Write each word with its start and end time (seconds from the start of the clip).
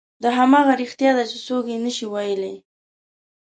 دا 0.23 0.29
همغه 0.39 0.71
رښتیا 0.81 1.11
دي 1.17 1.25
چې 1.31 1.37
څوک 1.47 1.63
یې 1.71 1.77
نه 1.85 1.91
شي 1.97 2.05
ویلی. 2.13 2.55